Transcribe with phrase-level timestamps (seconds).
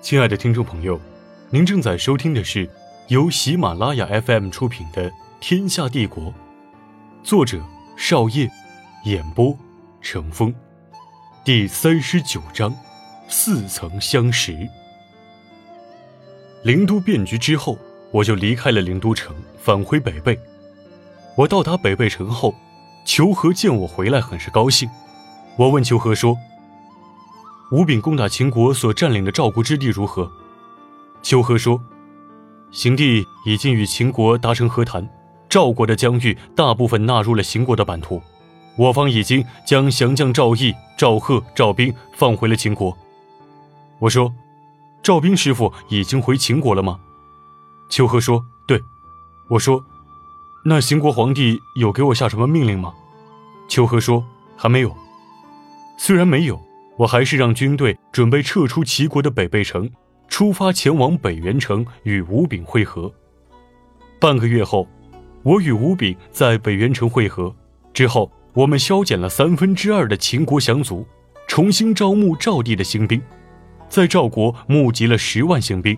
[0.00, 0.98] 亲爱的听众朋友，
[1.50, 2.70] 您正在收听的是
[3.08, 6.24] 由喜马拉雅 FM 出品的《天下帝国》，
[7.24, 7.60] 作者
[7.96, 8.48] 少业，
[9.04, 9.56] 演播
[10.00, 10.54] 成风，
[11.44, 12.72] 第三十九章：
[13.28, 14.56] 似曾相识。
[16.62, 17.76] 灵都变局之后，
[18.12, 20.38] 我就离开了灵都城，返回北碚。
[21.34, 22.54] 我到达北碚城后，
[23.04, 24.88] 求和见我回来，很是高兴。
[25.56, 26.38] 我问求和说。
[27.70, 30.30] 吴炳攻打秦国所占领的赵国之地如何？
[31.22, 31.78] 秋和说
[32.72, 35.06] ：“邢地已经与秦国达成和谈，
[35.50, 38.22] 赵国的疆域大部分纳入了秦国的版图。
[38.76, 42.96] 我方已经将降将赵毅、赵贺、赵兵放回了秦国。”
[44.00, 44.32] 我说
[45.02, 46.98] ：“赵兵师傅已经回秦国了吗？”
[47.90, 48.82] 秋和说：“对。”
[49.50, 49.84] 我说
[50.64, 52.94] ：“那邢国皇帝有给我下什么命令吗？”
[53.68, 54.24] 秋和说
[54.56, 54.96] ：“还没有。
[55.98, 56.58] 虽然没有。”
[56.98, 59.88] 我还是让军队准备撤出齐国的北碚城，
[60.26, 63.10] 出发前往北原城与吴炳会合。
[64.18, 64.88] 半个月后，
[65.44, 67.54] 我与吴炳在北原城会合
[67.94, 71.06] 之后，我们削减了三分之二的秦国降卒，
[71.46, 73.22] 重新招募赵地的新兵，
[73.88, 75.96] 在赵国募集了十万新兵，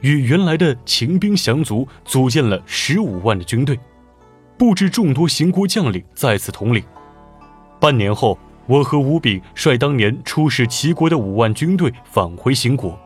[0.00, 3.78] 与原来的秦兵降卒组建了十五万的军队，
[4.56, 6.82] 布置众多秦国将领在此统领。
[7.78, 8.38] 半年后。
[8.68, 12.98] 我和吴炳率当年出使齐国的五万军队返回秦国，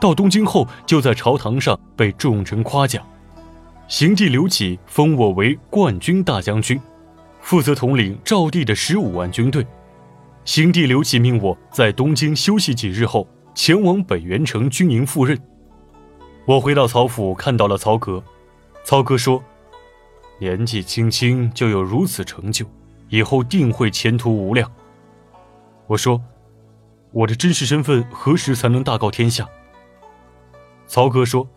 [0.00, 3.00] 到东京后就在朝堂上被众臣夸奖。
[3.86, 6.80] 邢帝刘启封我为冠军大将军，
[7.40, 9.64] 负责统领赵地的十五万军队。
[10.44, 15.38] 邢帝刘启命我在东京休息几日后，前往北原城军营赴任。
[16.44, 18.20] 我回到曹府，看到了曹格。
[18.82, 19.40] 曹格说
[20.40, 22.66] ：“年纪轻轻就有如此成就，
[23.10, 24.68] 以后定会前途无量。”
[25.88, 26.22] 我说
[27.10, 29.48] ：“我的真实身份何时才能大告天下？”
[30.86, 31.48] 曹哥说：“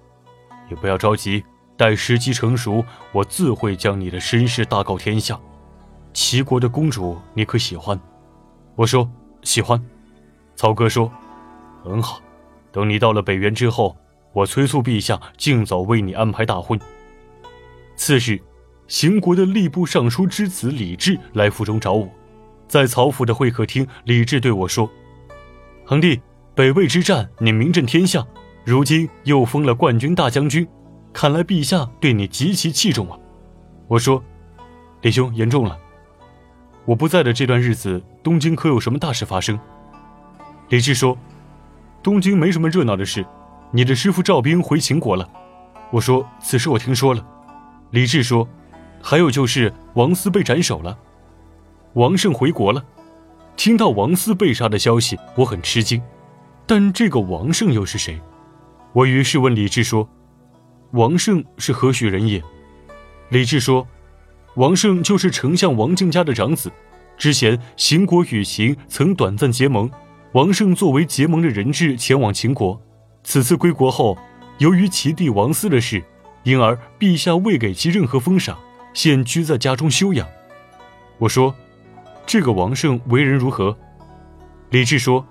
[0.70, 1.44] 你不要着急，
[1.78, 5.40] 待时机成熟，我自会将你的身世大告天下。
[6.14, 8.00] 齐国的公主，你可喜欢？”
[8.75, 9.08] 我说
[9.44, 9.80] ：“喜欢。”
[10.56, 11.12] 曹哥说
[11.84, 12.22] ：“很好，
[12.72, 13.98] 等你到了北原之后，
[14.31, 16.80] 我催促陛下尽早为你安排大婚。”
[17.98, 18.40] 次日，
[18.88, 22.09] 邢国的吏部尚书之子李治来府中找我。
[22.72, 24.90] 在曹府的会客厅，李治对我说
[25.84, 26.22] ：“恒帝，
[26.56, 28.26] 北魏之战你名震天下，
[28.64, 30.66] 如今又封了冠军大将军，
[31.12, 33.20] 看来陛下对你极其器重啊。”
[33.90, 34.24] 我说
[35.04, 35.78] ：“李兄言重了。
[36.86, 39.60] 我不在的这段日子，东京可有什么大事发生？”
[40.72, 41.18] 李治说
[42.02, 43.26] ：“东京没什么热闹的事，
[43.72, 45.30] 你的师傅赵兵回秦国了。”
[45.92, 47.22] 我说：“此事我听说了。”
[47.92, 48.48] 李治说
[49.04, 50.98] ：“还有就是王思被斩首了。”
[51.94, 52.81] 王胜回国了，
[53.57, 56.02] 听到王思被杀的消息，我很吃惊。
[56.66, 58.18] 但这个王胜又是谁？
[58.94, 60.07] 我于是问李治说
[60.91, 62.41] ：“王胜是何许人也？”
[63.28, 63.85] 李治说
[64.56, 66.72] ：“王胜就是丞相王敬家的长子。
[67.18, 69.91] 之前秦国与秦曾短暂结盟，
[70.31, 72.81] 王胜作为结盟的人质前往秦国。
[73.24, 74.18] 此次归国后，
[74.59, 76.01] 由于其弟王思的事，
[76.44, 78.57] 因而陛下未给其任何封赏，
[78.94, 80.25] 现居在家中休养。”
[81.19, 81.53] 我说。
[82.31, 83.78] 这个王胜为人如何？
[84.69, 85.28] 李治说：“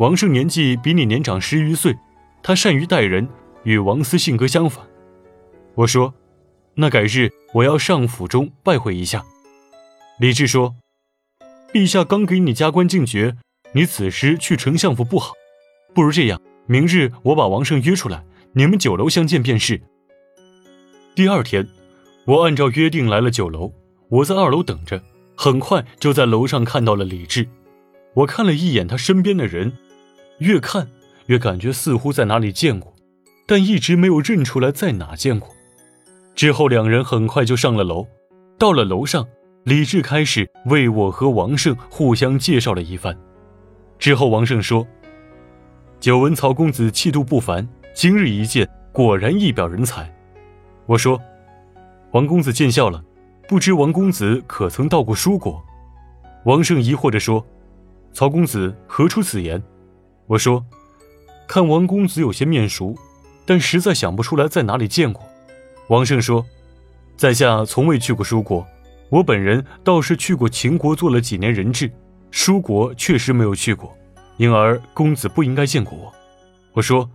[0.00, 1.96] 王胜年纪比你年长十余岁，
[2.42, 3.28] 他善于待人，
[3.62, 4.84] 与王思性格相反。”
[5.76, 6.12] 我说
[6.74, 9.24] ：“那改日我要上府中拜会一下。”
[10.18, 10.74] 李治说
[11.72, 13.36] ：“陛下刚给你加官进爵，
[13.70, 15.34] 你此时去丞相府不好，
[15.94, 18.24] 不如这样，明日我把王胜约出来，
[18.54, 19.80] 你们酒楼相见便是。”
[21.14, 21.68] 第二天，
[22.24, 23.72] 我按照约定来了酒楼，
[24.08, 25.00] 我在二楼等着。
[25.40, 27.48] 很快就在楼上看到了李治，
[28.12, 29.72] 我看了一眼他身边的人，
[30.38, 30.88] 越看
[31.26, 32.92] 越感觉似乎在哪里见过，
[33.46, 35.48] 但一直没有认出来在哪见过。
[36.34, 38.04] 之后两人很快就上了楼，
[38.58, 39.24] 到了楼上，
[39.62, 43.16] 李治开始为我和王胜互相介绍了一番。
[43.96, 44.84] 之后王胜说
[46.00, 47.64] ：“久闻曹公子气度不凡，
[47.94, 50.12] 今日一见，果然一表人才。”
[50.86, 51.20] 我说
[52.10, 53.00] ：“王公子见笑了。”
[53.48, 55.64] 不知王公子可曾到过舒国？
[56.44, 57.42] 王胜疑惑地说
[58.12, 59.60] ：“曹公子何出此言？”
[60.28, 60.62] 我说
[61.48, 62.94] ：“看王公子有些面熟，
[63.46, 65.22] 但实在想不出来在哪里见过。”
[65.88, 66.44] 王胜说
[67.16, 68.66] ：“在下从未去过舒国，
[69.08, 71.90] 我本人倒是去过秦国做了几年人质，
[72.30, 73.96] 舒国确实没有去过，
[74.36, 76.12] 因而公子不应该见过我。”
[76.74, 77.08] 我说：“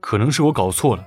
[0.00, 1.02] 可能是我搞错了。”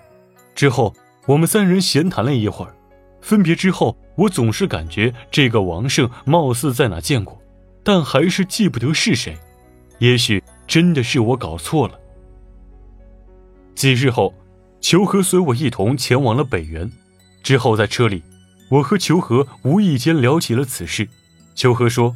[0.56, 0.92] 之后
[1.28, 2.74] 我们三人闲谈了一会儿。
[3.22, 7.42] 分别之后，我总是感觉这个王胜貌似在哪见过，
[7.84, 9.38] 但还是记不得是谁。
[10.00, 12.00] 也许真的是我搞错了。
[13.76, 14.34] 几日后，
[14.80, 16.90] 求和随我一同前往了北原。
[17.44, 18.24] 之后在车里，
[18.70, 21.08] 我和求和无意间聊起了此事。
[21.54, 22.16] 求和说：“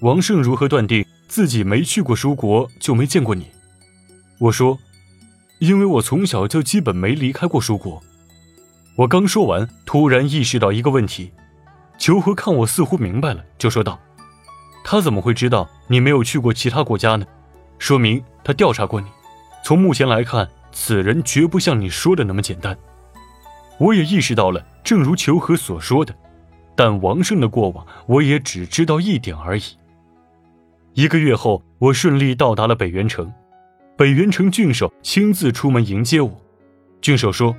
[0.00, 3.48] 王胜如何断定自己没去过蜀国就没见过你？”
[4.38, 4.78] 我说
[5.58, 8.02] ：“因为我从小就基本没离开过蜀国。”
[8.96, 11.32] 我刚说完，突然意识到一个问题。
[11.98, 13.98] 求和看我似乎明白了，就说道
[14.84, 17.26] ：“他怎么会知道你没有去过其他国家呢？
[17.78, 19.08] 说明他调查过你。
[19.64, 22.76] 从目前来看，此人绝不像你说的那么简单。”
[23.78, 26.14] 我也意识到了，正如求和所说的，
[26.76, 29.62] 但王胜的过往我也只知道一点而已。
[30.92, 33.32] 一个月后，我顺利到达了北原城。
[33.96, 36.40] 北原城郡守亲自出门迎接我。
[37.00, 37.56] 郡守说：“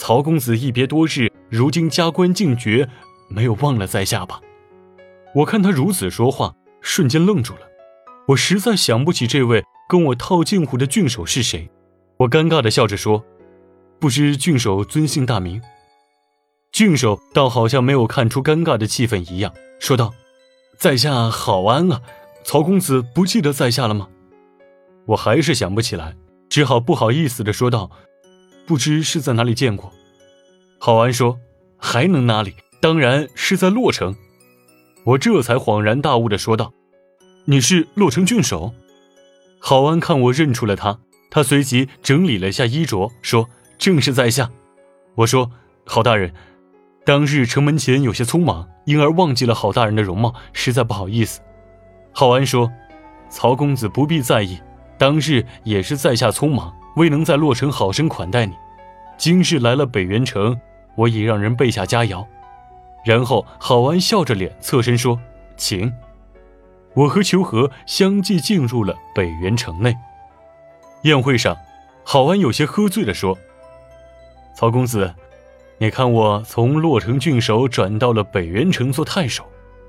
[0.00, 2.88] 曹公子一别多日，如今加官进爵。”
[3.28, 4.40] 没有忘了在下吧？
[5.34, 7.60] 我看他如此说话，瞬间愣住了。
[8.28, 11.70] 我实在想不起这位跟我套近乎的郡守是谁。
[12.16, 13.22] 我尴尬的笑着说
[14.00, 15.60] ：“不知郡守尊姓大名？”
[16.72, 20.14] 郡守倒好像没有看出尴尬的气氛一样，说道
[20.78, 22.00] ：“在下郝安啊，
[22.42, 24.08] 曹公子不记得在下了吗？”
[25.08, 26.16] 我还是想不起来，
[26.48, 27.90] 只好不好意思的说道
[28.70, 29.92] ：“不知是在哪里见过。”
[30.78, 31.40] 郝安说
[31.76, 34.14] ：“还能哪里？”当然是在洛城，
[35.02, 36.72] 我这才恍然大悟的说道
[37.46, 38.72] ：“你是洛城郡守？”
[39.58, 41.00] 郝安看我认出了他，
[41.32, 44.48] 他随即整理了下衣着，说：“正是在下。”
[45.16, 45.50] 我说
[45.84, 46.32] ：“郝大人，
[47.04, 51.40] 当日城门前有些匆忙，因而忘记了郝大人的容貌，实在不好意思。”
[52.14, 52.70] 郝安说
[53.28, 54.58] ：“曹公子不必在意，
[54.96, 58.54] 当日也是在下匆忙，未能在洛城好生款待你。
[59.16, 60.58] 今日来了北元城，
[60.96, 62.26] 我已让人备下佳肴。”
[63.04, 65.18] 然后，郝安笑着脸侧身说
[65.56, 65.92] ：“请。”
[66.94, 69.96] 我和裘和相继进入了北原城内。
[71.02, 71.56] 宴会上，
[72.04, 73.38] 郝安有些喝醉了说
[74.54, 75.14] ：“曹公子，
[75.78, 79.44] 你看我从洛城郡守转到了北原城做太守，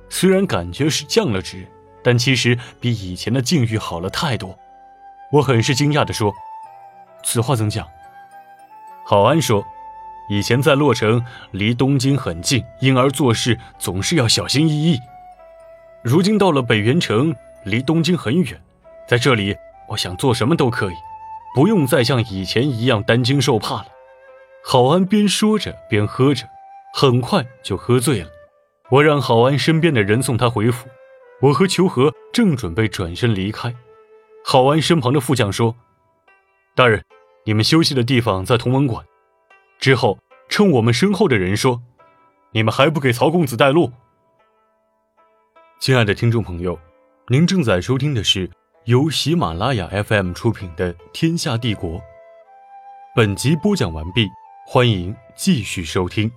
[0.09, 1.68] 虽然感觉是降了职，
[2.04, 4.57] 但其实比以前的境遇好了太多。”
[5.33, 6.33] 我很是惊讶地说
[7.23, 7.88] ：“此话怎讲？”
[9.06, 9.65] 郝安说。
[10.29, 11.21] 以前在洛城，
[11.51, 14.97] 离东京很近，因而做事总是要小心翼翼。
[16.01, 17.35] 如今到了北原城，
[17.65, 18.62] 离东京很远，
[19.06, 19.53] 在这里，
[19.89, 20.95] 我想做什么都可以，
[21.53, 23.88] 不用再像以前一样担惊受怕了。
[24.63, 26.47] 郝安边说着边喝着，
[26.94, 28.29] 很快就喝醉了。
[28.89, 30.88] 我让郝安身边的人送他回府，
[31.41, 33.75] 我和裘和正准备转身离开，
[34.45, 35.75] 郝安身旁的副将说
[36.73, 37.03] ：“大人，
[37.44, 39.06] 你们休息的地方在同文馆。”
[39.77, 41.81] 之后，趁我们身后的人说
[42.53, 43.91] ：“你们还不给曹公子带路？”
[45.81, 46.79] 亲爱的听众朋友，
[47.27, 48.50] 您正在收听的是
[48.85, 52.00] 由喜马拉雅 FM 出品的《天下帝国》。
[53.15, 54.29] 本集播讲完毕，
[54.65, 56.31] 欢迎继续收听。